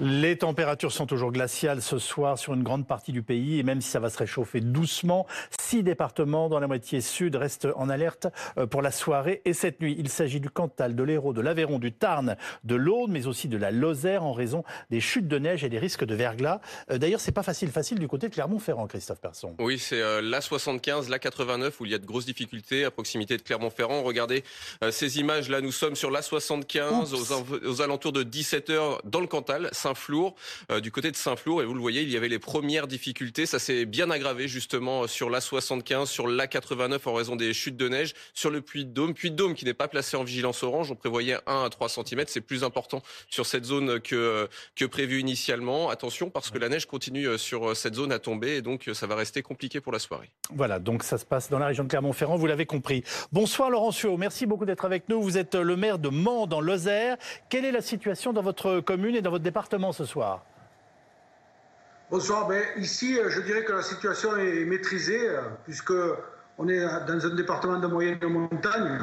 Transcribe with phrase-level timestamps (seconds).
[0.00, 3.80] Les températures sont toujours glaciales ce soir sur une grande partie du pays et même
[3.80, 5.26] si ça va se réchauffer doucement,
[5.58, 8.26] six départements dans la moitié sud restent en alerte
[8.58, 9.96] euh, pour la soirée et cette nuit.
[9.98, 13.56] Il s'agit du Cantal, de l'Hérault, de l'Aveyron, du Tarn, de l'Aude, mais aussi de
[13.56, 16.60] la Lozère en raison des chutes de neige et des risques de verglas.
[16.90, 19.54] Euh, d'ailleurs, c'est pas facile, facile du côté de Clermont-Ferrand, Christophe Persson.
[19.58, 22.90] Oui, c'est euh, la 75, la 89 où il y a de grosses difficultés à
[22.90, 24.02] proximité de Clermont-Ferrand.
[24.02, 24.44] Regardez
[24.90, 29.20] ces images là, nous sommes sur la 75 aux, aux, alentours de 17 h dans
[29.20, 29.70] le Cantal.
[29.86, 30.34] Saint-Flour,
[30.72, 31.62] euh, du côté de Saint-Flour.
[31.62, 33.46] Et vous le voyez, il y avait les premières difficultés.
[33.46, 37.88] Ça s'est bien aggravé justement euh, sur l'A75, sur l'A89 en raison des chutes de
[37.88, 39.14] neige, sur le Puy de Dôme.
[39.14, 40.90] Puy de Dôme qui n'est pas placé en vigilance orange.
[40.90, 42.24] On prévoyait 1 à 3 cm.
[42.26, 43.00] C'est plus important
[43.30, 45.88] sur cette zone que, que prévu initialement.
[45.88, 49.06] Attention parce que la neige continue euh, sur cette zone à tomber et donc ça
[49.06, 50.30] va rester compliqué pour la soirée.
[50.52, 53.04] Voilà, donc ça se passe dans la région de Clermont-Ferrand, vous l'avez compris.
[53.30, 55.22] Bonsoir Laurent Suot, merci beaucoup d'être avec nous.
[55.22, 57.16] Vous êtes le maire de Mans dans Lozère.
[57.50, 59.75] Quelle est la situation dans votre commune et dans votre département?
[59.92, 60.42] Ce soir
[62.08, 62.46] Bonsoir.
[62.46, 65.92] Ben, ici, euh, je dirais que la situation est maîtrisée, euh, puisque
[66.56, 69.00] on est dans un département de moyenne montagne.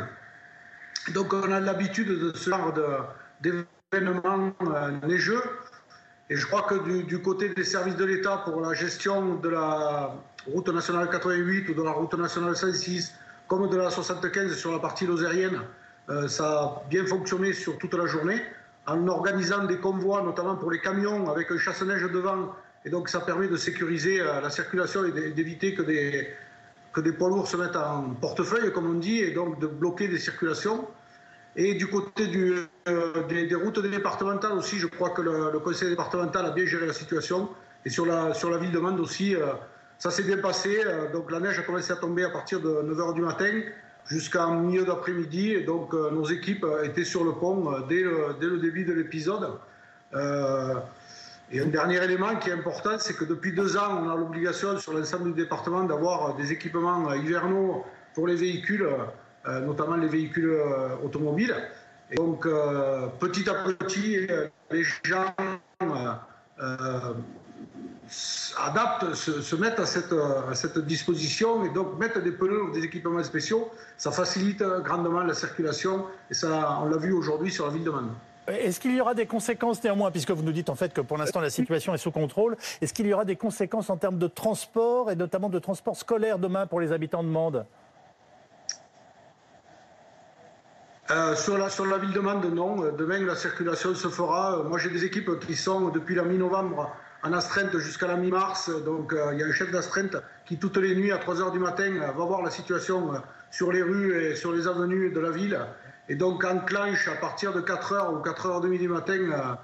[1.13, 2.73] Donc, on a l'habitude de ce genre
[3.41, 5.43] d'événements euh, neigeux.
[6.29, 10.15] Et je crois que du, côté des services de l'État pour la gestion de la
[10.47, 13.13] route nationale 88 ou de la route nationale 106,
[13.49, 15.59] comme de la 75 sur la partie lozérienne,
[16.27, 18.41] ça a bien fonctionné sur toute la journée
[18.85, 22.53] en organisant des convois, notamment pour les camions, avec un chasse-neige devant.
[22.85, 26.27] Et donc, ça permet de sécuriser euh, la circulation et d'éviter que des,
[26.91, 30.07] que des poids lourds se mettent en portefeuille, comme on dit, et donc de bloquer
[30.07, 30.87] des circulations.
[31.55, 32.29] Et du côté
[32.87, 36.93] euh, des, routes départementales aussi, je crois que le, conseil départemental a bien géré la
[36.93, 37.49] situation.
[37.85, 39.53] Et sur la, sur la ville de Mende aussi, euh,
[39.97, 40.81] ça s'est bien passé.
[41.13, 43.61] donc la neige a commencé à tomber à partir de 9h du matin
[44.07, 45.51] jusqu'à milieu d'après-midi.
[45.51, 48.03] Et donc, euh, nos équipes étaient sur le pont euh, dès,
[48.39, 49.49] dès le début de l'épisode.
[50.13, 50.75] Euh,
[51.51, 54.77] et un dernier élément qui est important, c'est que depuis deux ans, on a l'obligation
[54.77, 57.83] sur l'ensemble du département d'avoir des équipements hivernaux
[58.15, 58.87] pour les véhicules,
[59.45, 60.57] notamment les véhicules
[61.03, 61.53] automobiles.
[62.09, 62.47] Et donc,
[63.19, 64.25] petit à petit,
[64.71, 65.35] les gens
[68.57, 72.83] adaptent, se, mettent à cette, à cette, disposition et donc mettent des pneus ou des
[72.83, 73.69] équipements spéciaux.
[73.97, 77.89] Ça facilite grandement la circulation et ça, on l'a vu aujourd'hui sur la ville de
[77.91, 78.11] Mans.
[78.47, 81.17] Est-ce qu'il y aura des conséquences néanmoins, puisque vous nous dites en fait que pour
[81.17, 84.27] l'instant la situation est sous contrôle, est-ce qu'il y aura des conséquences en termes de
[84.27, 87.65] transport et notamment de transport scolaire demain pour les habitants de Mende?
[91.11, 92.91] Euh, sur, la, sur la ville de Mende, non.
[92.97, 94.63] Demain, la circulation se fera.
[94.63, 96.89] Moi, j'ai des équipes qui sont depuis la mi-novembre
[97.23, 98.69] en astreinte jusqu'à la mi-mars.
[98.85, 101.51] Donc euh, il y a un chef d'astreinte qui, toutes les nuits à 3 h
[101.51, 103.17] du matin, euh, va voir la situation euh,
[103.49, 105.59] sur les rues et sur les avenues de la ville.
[106.09, 109.57] Et donc enclenche à partir de 4 h ou 4 h 30 du matin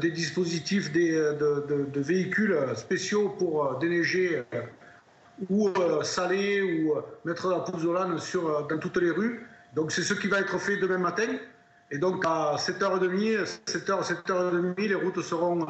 [0.00, 4.42] des dispositifs de, véhicules spéciaux pour déneiger
[5.48, 5.70] ou
[6.02, 6.94] saler ou
[7.24, 9.46] mettre la pouzzolane sur, dans toutes les rues.
[9.74, 11.28] Donc c'est ce qui va être fait demain matin.
[11.92, 15.64] Et donc à 7h30, 7h, 7h30 les routes seront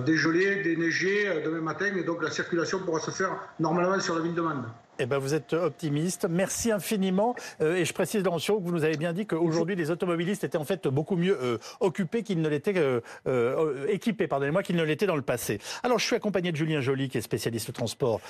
[0.00, 3.30] dégelé, déneigé euh, demain matin, et donc la circulation pourra se faire
[3.60, 4.64] normalement sur la ville de Mende.
[4.98, 6.26] Eh ben, vous êtes optimiste.
[6.28, 7.34] Merci infiniment.
[7.60, 10.58] Euh, et je précise, dans que vous nous avez bien dit qu'aujourd'hui, les automobilistes étaient
[10.58, 15.06] en fait beaucoup mieux euh, occupés qu'ils ne l'étaient, euh, équipés, pardonnez-moi, qu'ils ne l'étaient
[15.06, 15.60] dans le passé.
[15.82, 18.20] Alors, je suis accompagné de Julien Joly, qui est spécialiste transport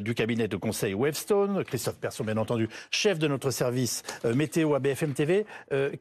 [0.00, 1.64] du cabinet de conseil Webstone.
[1.64, 5.46] Christophe Persson, bien entendu, chef de notre service météo à BFM TV.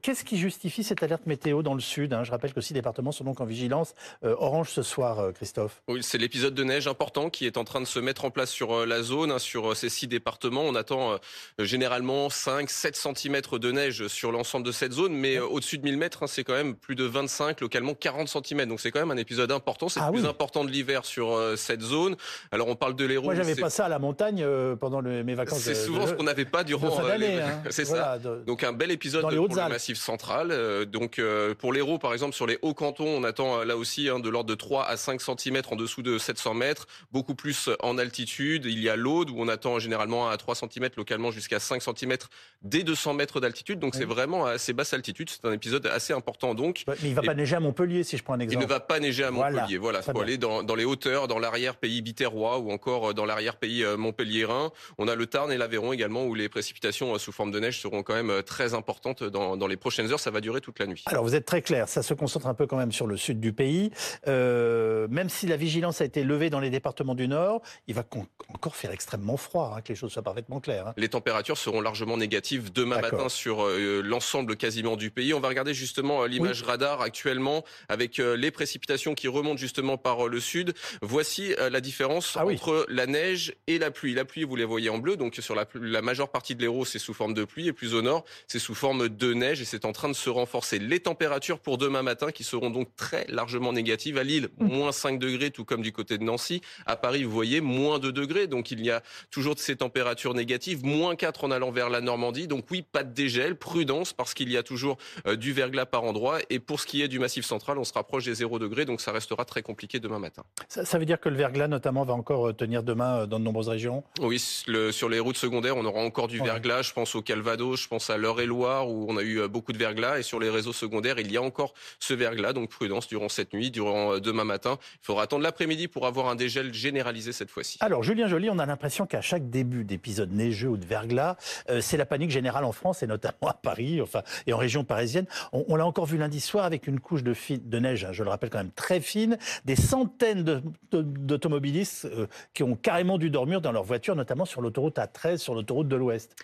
[0.02, 2.24] Qu'est-ce qui justifie cette alerte météo dans le sud hein?
[2.24, 5.82] Je rappelle que six départements sont donc en vigilance orange ce soir, Christophe.
[5.88, 8.52] Oui, c'est l'épisode de neige important qui est en train de se mettre en place
[8.52, 10.62] sur la zone, hein, sur ces six départements.
[10.62, 11.18] On attend euh,
[11.60, 15.84] généralement 5, 7 cm de neige sur l'ensemble de cette zone, mais euh, au-dessus de
[15.84, 18.66] 1000 mètres, hein, c'est quand même plus de 25, localement 40 cm.
[18.66, 19.90] Donc c'est quand même un épisode important.
[19.90, 22.16] C'est le ah plus important de l'hiver sur euh, cette zone.
[22.52, 23.26] Alors on parle de l'Hérault.
[23.26, 24.46] Moi j'avais pas ça à la montagne
[24.80, 25.60] pendant mes vacances.
[25.60, 27.42] C'est souvent ce qu'on n'avait pas durant l'année.
[27.42, 27.64] Hein.
[27.70, 28.18] C'est ça.
[28.46, 30.86] Donc un bel épisode pour le massif central.
[30.86, 31.22] donc
[31.60, 34.50] pour l'Hérault, par exemple, sur les hauts cantons, on attend là aussi hein, de l'ordre
[34.50, 38.66] de 3 à 5 cm en dessous de 700 mètres, beaucoup plus en altitude.
[38.66, 42.18] Il y a l'Aude où on attend généralement à 3 cm, localement jusqu'à 5 cm
[42.64, 43.78] dès 200 mètres d'altitude.
[43.78, 45.30] Donc c'est vraiment à assez basse altitude.
[45.30, 46.84] C'est un épisode assez important donc.
[46.88, 48.64] Mais il ne va pas neiger à Montpellier si je prends un exemple.
[48.64, 49.78] Il ne va pas neiger à Montpellier.
[49.78, 53.84] Voilà, il faut aller dans, les hauteurs, dans l'arrière-pays biterrois ou encore euh, dans l'arrière-pays
[53.84, 54.72] euh, montpelliérain.
[54.98, 57.80] On a le Tarn et l'Aveyron également où les précipitations euh, sous forme de neige
[57.80, 60.20] seront quand même très importantes dans, les prochaines heures.
[60.20, 61.04] Ça va durer toute la nuit.
[61.06, 63.40] Alors vous êtes très clair, ça se concentre un peu quand même sur le sud
[63.40, 63.92] du pays.
[64.26, 68.04] même si la vigilance a été levée dans les départements du Nord, il va
[68.50, 70.88] encore faire extrêmement froid, hein, que les choses soient parfaitement claires.
[70.88, 70.94] Hein.
[70.98, 73.68] Les températures seront largement négatives demain matin sur
[74.04, 75.34] l'ensemble quasiment du pays.
[75.34, 80.40] On va regarder justement l'image radar actuellement avec les précipitations qui remontent justement par le
[80.40, 80.74] sud.
[81.02, 84.14] Voici la différence ah entre la neige et la pluie.
[84.14, 86.86] La pluie, vous les voyez en bleu, donc sur la, la majeure partie de l'Hérault,
[86.86, 89.66] c'est sous forme de pluie, et plus au nord, c'est sous forme de neige, et
[89.66, 90.80] c'est en train de se renforcer.
[90.80, 94.18] Les températures pour demain matin qui seront donc très largement négatives.
[94.18, 94.66] À Lille, mmh.
[94.66, 96.62] moins 5 degrés, tout comme du côté de Nancy.
[96.86, 98.48] À Paris, vous voyez, moins 2 degrés.
[98.48, 99.02] Donc il y a
[99.32, 100.86] toujours ces températures négatives.
[100.86, 102.48] Moins 4 en allant vers la Normandie.
[102.48, 104.98] Donc oui, pas de dégel, prudence, parce qu'il y a toujours
[105.28, 106.40] euh, du verglas par endroit.
[106.50, 109.02] Et pour ce qui est du massif central, on se rapproche des 0 degrés, donc
[109.02, 110.44] ça restera très compliqué demain matin.
[110.68, 113.44] Ça, veut dire que le verglas, notamment, va encore euh, tenir demain euh, dans de
[113.44, 114.04] nombreuses régions?
[114.22, 116.84] Oui, sur les routes secondaires, on aura encore du verglas.
[116.84, 120.20] Je pense au Calvados, je pense à l'Eure-et-Loire, où on a eu beaucoup de verglas.
[120.20, 122.54] Et sur les réseaux secondaires, il y a encore ce verglas.
[122.54, 124.78] Donc prudence durant cette nuit, durant demain matin.
[125.02, 127.78] Il faudra attendre l'après-midi pour avoir un dégel généralisé cette fois-ci.
[127.82, 131.36] Alors, Julien Joly, on a l'impression qu'à chaque début d'épisode neigeux ou de verglas,
[131.82, 135.26] c'est la panique générale en France et notamment à Paris enfin, et en région parisienne.
[135.52, 138.30] On, l'a encore vu lundi soir avec une couche de, de neige, hein, je le
[138.30, 140.62] rappelle quand même très fine, des centaines
[140.92, 145.56] d'automobilistes euh, qui ont carrément dû dormir dans leur voiture, notamment sur l'autoroute A13, sur
[145.56, 146.36] l'autoroute de l'Ouest.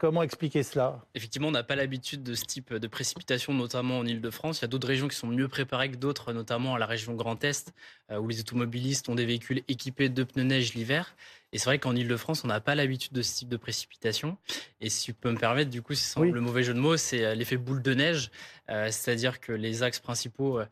[0.00, 1.04] Comment expliquer cela?
[1.14, 4.60] Effectivement, on n'a pas l'habitude de ce type de précipitation, notamment en Ile-de-France.
[4.60, 7.14] Il y a d'autres régions qui sont mieux préparées que d'autres, notamment à la région
[7.14, 7.72] Grand Est,
[8.10, 11.14] euh, où les automobilistes ont des véhicules équipés de pneus neige l'hiver.
[11.52, 14.36] Et c'est vrai qu'en Ile-de-France, on n'a pas l'habitude de ce type de précipitation.
[14.80, 17.24] Et si tu peux me permettre, du coup, sans le mauvais jeu de mots, c'est
[17.24, 18.30] euh, l'effet boule de neige.
[18.70, 20.64] Euh, c'est-à-dire que les axes principaux euh,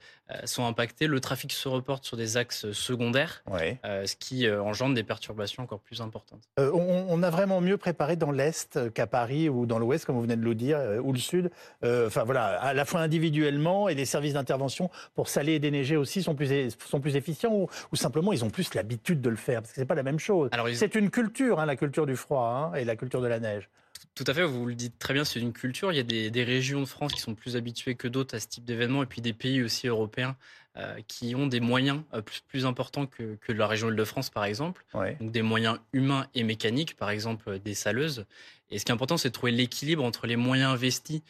[0.45, 3.43] sont impactés, le trafic se reporte sur des axes secondaires,
[3.85, 6.43] ce qui engendre des perturbations encore plus importantes.
[6.59, 10.37] On, a vraiment mieux préparé dans l'Est qu'à Paris ou dans l'Ouest, comme vous venez
[10.37, 11.51] de le dire, ou le Sud.
[11.83, 16.23] Enfin voilà, à la fois individuellement et les services d'intervention pour saler et déneiger aussi
[16.23, 19.73] sont plus, sont plus efficients ou, simplement ils ont plus l'habitude de le faire parce
[19.73, 20.51] que c'est pas la même chose.
[20.75, 23.69] C'est une culture, hein, la culture du froid hein, et la culture de la neige.
[24.15, 25.93] Tout à fait, vous le dites très bien, c'est une culture.
[25.93, 28.49] Il y a des, régions de France qui sont plus habituées que d'autres à ce
[28.49, 30.37] type d'événement, et puis des pays aussi européens
[30.77, 34.85] euh, qui ont des moyens euh, plus, importants que, la région Île-de-France, par exemple.
[34.95, 38.25] Donc des moyens humains et mécaniques, par exemple euh, des saleuses.
[38.71, 41.23] Et ce qui est important, c'est de trouver l'équilibre entre les moyens investis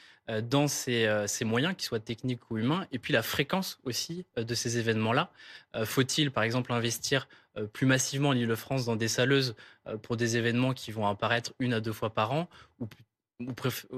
[0.43, 4.55] dans ces, ces, moyens, qu'ils soient techniques ou humains, et puis la fréquence aussi de
[4.55, 5.31] ces événements-là.
[5.85, 7.29] Faut-il, par exemple, investir
[7.73, 9.55] plus massivement en Île-de-France dans des saleuses
[10.03, 12.49] pour des événements qui vont apparaître une à deux fois par an,
[12.81, 12.87] ou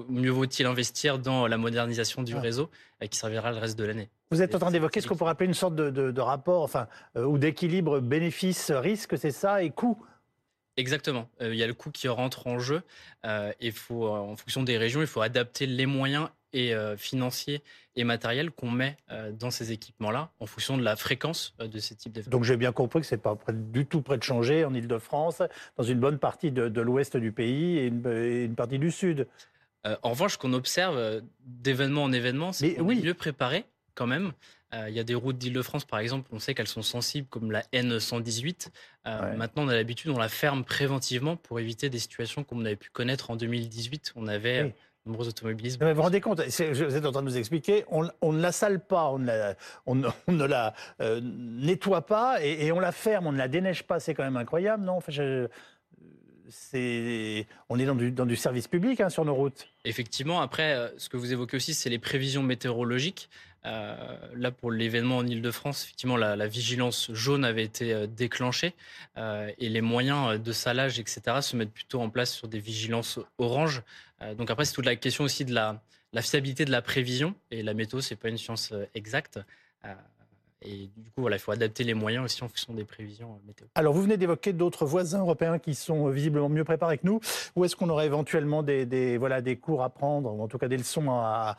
[0.09, 2.41] mieux vaut-il investir dans la modernisation du ah.
[2.41, 2.71] réseau
[3.09, 5.47] qui servira le reste de l'année Vous êtes en train d'évoquer ce qu'on pourrait appeler
[5.47, 9.99] une sorte de, rapport, enfin, euh, ou d'équilibre bénéfice-risque, c'est ça, et coût?
[10.77, 11.29] Exactement.
[11.41, 12.83] Euh, il y a le coût qui rentre en jeu.
[13.27, 16.29] Euh, et faut, en fonction des régions, il faut adapter les moyens
[16.59, 17.63] et euh, financiers
[17.95, 21.79] et matériels qu'on met euh, dans ces équipements-là en fonction de la fréquence euh, de
[21.79, 22.37] ces types d'événements.
[22.37, 25.43] Donc j'ai bien compris que ce n'est pas du tout près de changer en Ile-de-France,
[25.77, 29.29] dans une bonne partie de, l'ouest du pays et une, partie du sud.
[29.85, 32.99] en revanche, ce qu'on observe d'événement en événement, c'est qu'on oui.
[32.99, 33.65] est mieux préparé
[33.95, 34.33] quand même.
[34.73, 37.63] Il y a des routes d'Île-de-France, par exemple, on sait qu'elles sont sensibles, comme la
[37.73, 38.69] N118.
[39.05, 42.77] Maintenant, on a l'habitude, on la ferme préventivement pour éviter des situations comme on avait
[42.77, 44.13] pu connaître en 2018.
[44.17, 44.75] On avait
[45.09, 45.83] nombreux automobilistes.
[45.83, 48.81] vous vous rendez compte, vous êtes en train de nous expliquer, on, ne la sale
[48.81, 53.83] pas, on, ne la euh, nettoie pas et, on la ferme, on ne la déneige
[53.85, 54.01] pas.
[54.01, 54.97] C'est quand même incroyable, non?
[54.97, 55.13] Enfin,
[57.69, 59.69] on est dans du, dans du service public hein, sur nos routes.
[59.85, 63.29] Effectivement, après, euh, ce que vous évoquez aussi, c'est les prévisions météorologiques.
[63.67, 68.75] Euh, là, pour l'événement en Ile-de-France, effectivement, la, vigilance jaune avait été euh, déclenchée
[69.17, 73.83] et les moyens de salage, etc., se mettent plutôt en place sur des vigilances orange.
[74.37, 75.81] Donc après, c'est toute la question aussi de la,
[76.23, 77.35] fiabilité de la prévision.
[77.51, 79.39] Et la météo, c'est pas une science exacte.
[80.63, 83.47] Et du coup, voilà, il faut adapter les moyens aussi en fonction des prévisions euh,
[83.47, 83.67] météo.
[83.77, 87.21] Alors, vous venez d'évoquer d'autres voisins européens qui sont euh, visiblement mieux préparés que nous.
[87.55, 90.67] Où est-ce qu'on aurait éventuellement des, voilà, des cours à prendre, ou en tout cas
[90.67, 91.57] des leçons à,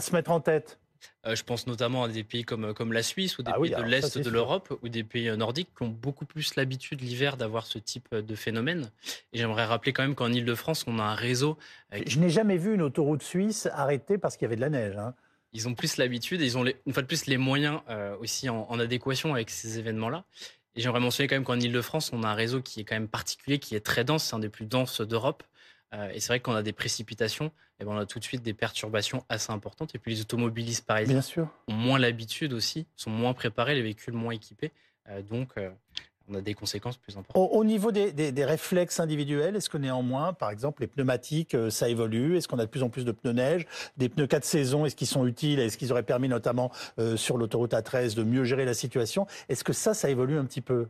[0.00, 0.78] se mettre en tête?
[1.26, 3.70] Euh, je pense notamment à des pays comme, comme la Suisse ou des ah pays
[3.70, 7.66] de l'Est de l'Europe ou des pays nordiques qui ont beaucoup plus l'habitude l'hiver d'avoir
[7.66, 8.90] ce type de phénomène.
[9.32, 11.58] Et j'aimerais rappeler quand même qu'en Ile-de-France, on a un réseau.
[12.06, 14.96] Je n'ai jamais vu une autoroute suisse arrêtée parce qu'il y avait de la neige.
[14.96, 15.14] Hein
[15.52, 18.48] ils ont plus l'habitude et ils ont une fois de plus les moyens euh, aussi
[18.48, 20.24] en, adéquation avec ces événements-là.
[20.76, 23.08] Et j'aimerais mentionner quand même qu'en Ile-de-France, on a un réseau qui est quand même
[23.08, 25.42] particulier, qui est très dense, c'est un des plus denses d'Europe.
[25.92, 28.42] Euh, et c'est vrai qu'on a des précipitations, et ben on a tout de suite
[28.42, 29.94] des perturbations assez importantes.
[29.94, 31.20] Et puis les automobilistes parisiens
[31.66, 34.72] ont moins l'habitude aussi, sont moins préparés, les véhicules moins équipés.
[35.08, 35.54] Euh, donc
[36.30, 37.50] on a des conséquences plus importantes.
[37.52, 42.36] Au, niveau des, réflexes individuels, est-ce que néanmoins, par exemple, les pneumatiques, euh, ça évolue?
[42.36, 43.66] Est-ce qu'on a de plus en plus de pneus neige?
[43.96, 45.58] Des pneus 4 saisons, est-ce qu'ils sont utiles?
[45.58, 49.26] Est-ce qu'ils auraient permis notamment euh, sur l'autoroute A13 de mieux gérer la situation?
[49.48, 50.86] Est-ce que ça, ça évolue un petit peu?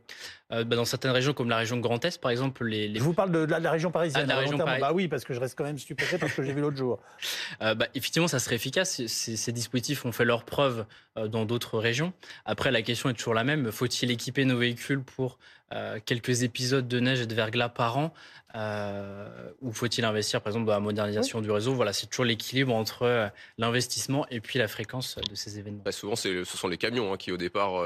[0.52, 2.94] Euh, bah, Dans certaines régions comme la région Grand Est, par exemple, les...
[2.94, 4.26] Je vous parle de, la, région parisienne.
[4.28, 6.52] Ah, la région Bah oui, parce que je reste quand même stupéfait parce que j'ai
[6.52, 6.98] vu l'autre jour.
[7.60, 9.06] bah, effectivement, ça serait efficace.
[9.06, 10.84] Ces, dispositifs ont fait leur preuve
[11.16, 12.12] dans d'autres régions.
[12.44, 13.72] Après, la question est toujours la même.
[13.72, 15.29] Faut-il équiper nos véhicules pour
[15.72, 18.12] euh, quelques épisodes de neige et de verglas par an
[18.56, 19.28] euh,
[19.60, 21.74] Ou faut-il investir, par exemple, dans la modernisation du réseau?
[21.74, 25.82] Voilà, c'est toujours l'équilibre entre euh, l'investissement et puis la fréquence de ces événements.
[25.84, 27.84] Bah, souvent, ce sont les camions hein, qui, au départ,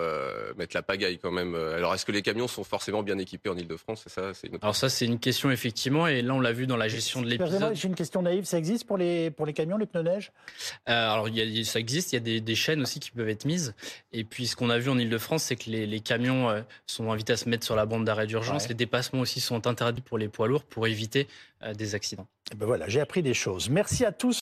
[0.57, 1.55] mettent la pagaille quand même.
[1.55, 4.33] Alors, est-ce que les camions sont forcément bien équipés en Ile-de-France ça,
[4.63, 6.07] Alors ça, c'est une question, effectivement.
[6.07, 7.75] Et là, on l'a vu dans la gestion de l'épisode.
[7.75, 8.45] J'ai une question naïve.
[8.45, 10.33] Ça existe pour les, pour les camions, les pneus neige?
[10.87, 11.29] Alors,
[11.65, 12.13] ça existe.
[12.13, 13.75] Il y a des, des, chaînes aussi qui peuvent être mises.
[14.13, 17.24] Et puis, ce qu'on a vu en Ile-de-France, c'est que les, les camions sont invités
[17.33, 18.69] à se mettre sur la bande d'arrêt d'urgence.
[18.69, 21.29] Les dépassements aussi sont interdits pour les poids lourds pour éviter
[21.63, 22.27] euh, des accidents.
[22.53, 23.71] Et ben voilà, j'ai appris des choses.
[23.71, 24.33] Merci à tous.